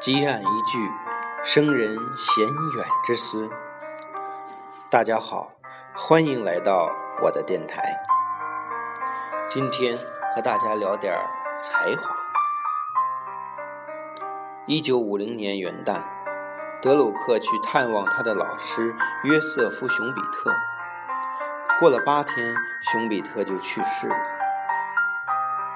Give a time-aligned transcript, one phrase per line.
[0.00, 0.90] 积案一句，
[1.44, 3.50] 生人嫌远之思。
[4.88, 5.52] 大家好，
[5.94, 6.90] 欢迎来到
[7.20, 7.94] 我的电台。
[9.50, 9.94] 今天
[10.34, 11.12] 和大家聊点
[11.60, 12.16] 才华。
[14.64, 16.00] 一九五零年元旦，
[16.80, 18.94] 德鲁克去探望他的老师
[19.24, 20.50] 约瑟夫·熊彼特。
[21.78, 22.54] 过了八天，
[22.90, 24.16] 熊彼特就去世了。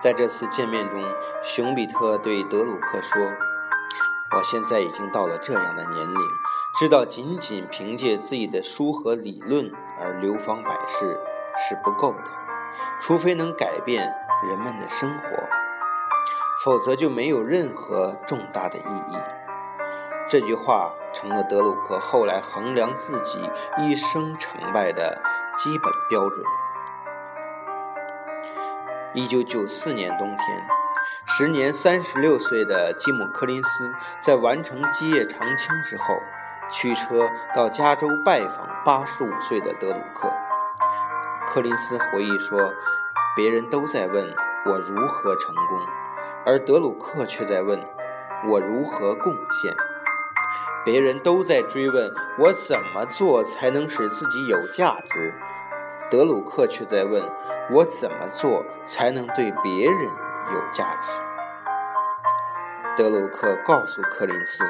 [0.00, 1.02] 在这次见面中，
[1.42, 3.20] 熊彼特对德鲁克说。
[4.34, 6.20] 我现在已经到了这样的年龄，
[6.78, 11.20] 知道仅仅凭借自己的书和理论而流芳百世
[11.68, 12.24] 是不够的，
[13.00, 14.10] 除非能改变
[14.48, 15.24] 人们的生活，
[16.64, 19.18] 否则就没有任何重大的意义。
[20.30, 23.38] 这句话成了德鲁克后来衡量自己
[23.78, 25.20] 一生成败的
[25.58, 26.42] 基本标准。
[29.12, 30.81] 一九九四年冬天。
[31.24, 36.04] 时年三十六岁的吉姆·柯林斯在完成基业长青之后，
[36.70, 40.30] 驱车到加州拜访八十五岁的德鲁克。
[41.46, 42.58] 柯林斯回忆说
[43.36, 44.34] ：“别人都在问
[44.66, 45.78] 我如何成功，
[46.44, 47.80] 而德鲁克却在问
[48.48, 49.74] 我如何贡献。
[50.84, 55.32] 别人都在追问我怎么做才能使自己有价值，
[56.10, 57.22] 德鲁克却在问
[57.70, 60.10] 我怎么做才能对别人。”
[60.52, 61.08] 有价值。
[62.94, 64.64] 德鲁克告诉柯林斯：“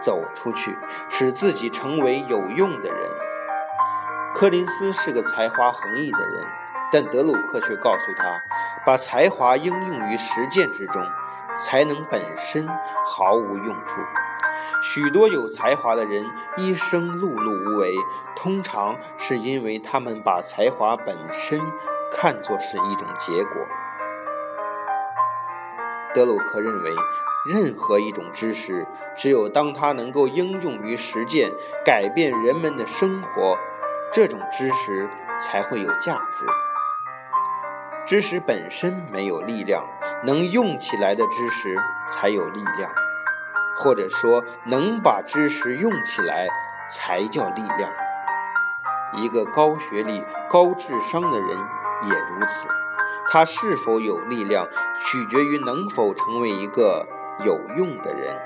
[0.00, 0.78] 走出去，
[1.10, 3.10] 使自己成为有用的人。”
[4.32, 6.46] 柯林斯是个才华横溢的人，
[6.92, 8.40] 但德鲁克却告诉他
[8.86, 11.04] ：“把才华应用于实践之中，
[11.58, 12.68] 才能本身
[13.04, 14.00] 毫无用处。
[14.82, 16.24] 许多有才华的人
[16.56, 17.94] 一生碌碌无为，
[18.36, 21.60] 通常是因为他们把才华本身
[22.12, 23.66] 看作是一种结果。”
[26.14, 26.94] 德鲁克认为，
[27.44, 31.50] 任何一种知识，只有当它能够应用于实践，
[31.84, 33.58] 改变人们的生活，
[34.12, 35.10] 这种知识
[35.42, 36.46] 才会有价值。
[38.06, 39.84] 知识本身没有力量，
[40.24, 41.76] 能用起来的知识
[42.10, 42.90] 才有力量，
[43.78, 46.46] 或者说，能把知识用起来
[46.88, 47.90] 才叫力量。
[49.14, 52.68] 一个高学历、高智商的人也如此。
[53.30, 54.68] 他是否有力量，
[55.02, 57.06] 取决于能否成为一个
[57.44, 58.36] 有用的人。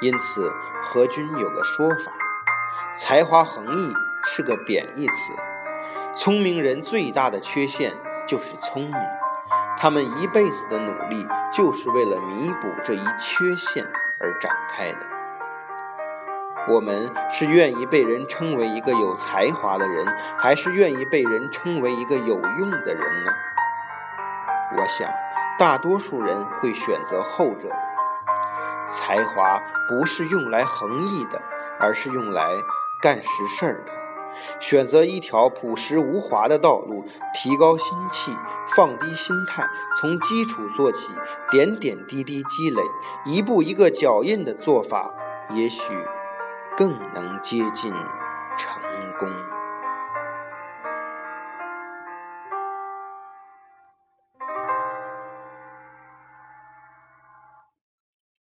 [0.00, 0.52] 因此，
[0.82, 2.12] 何军有个说法
[2.98, 5.32] ：“才华横溢是个贬义词。
[6.14, 7.94] 聪明人最大的缺陷
[8.26, 8.94] 就是聪明，
[9.78, 13.84] 他们一辈子的努力就是为了弥补这一缺陷
[14.18, 15.08] 而展开的。”
[16.66, 20.06] 我们是愿意被人称为一个有才华的人，
[20.38, 23.32] 还是愿意被人称为一个有用的人呢？
[24.76, 25.08] 我想，
[25.58, 27.68] 大多数人会选择后者。
[28.90, 31.42] 才华不是用来横溢的，
[31.78, 32.50] 而是用来
[33.02, 33.92] 干实事儿的。
[34.58, 37.04] 选择一条朴实无华的道路，
[37.34, 38.36] 提高心气，
[38.74, 39.68] 放低心态，
[40.00, 41.12] 从基础做起，
[41.50, 42.82] 点点滴滴积累，
[43.26, 45.14] 一步一个脚印的做法，
[45.50, 45.82] 也许。
[46.76, 47.92] 更能接近
[48.58, 48.82] 成
[49.18, 49.53] 功。